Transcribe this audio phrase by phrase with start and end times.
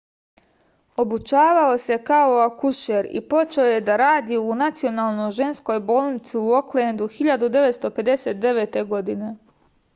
[1.01, 7.13] obučavao se kao akušer i počeo je da radi u nacionalnoj ženskoj bolnici u oklendu
[7.21, 8.85] 1959.
[8.97, 9.35] godine